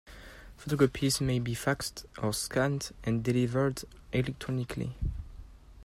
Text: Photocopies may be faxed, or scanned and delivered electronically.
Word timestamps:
Photocopies 0.57 1.21
may 1.21 1.37
be 1.37 1.53
faxed, 1.53 2.05
or 2.23 2.33
scanned 2.33 2.89
and 3.03 3.23
delivered 3.23 3.83
electronically. 4.11 4.95